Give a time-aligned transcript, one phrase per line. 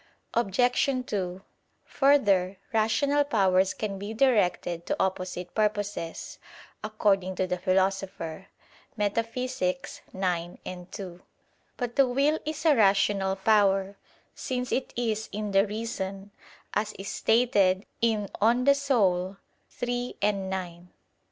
[0.33, 0.89] Obj.
[1.05, 1.41] 2:
[1.85, 6.39] Further, rational powers can be directed to opposite purposes,
[6.83, 8.47] according to the Philosopher
[8.97, 9.37] (Metaph.
[9.61, 10.01] ix,
[10.95, 11.21] 2).
[11.77, 13.95] But the will is a rational power,
[14.33, 16.31] since it is "in the reason,"
[16.73, 19.37] as is stated in De Anima
[19.83, 20.89] iii, 9.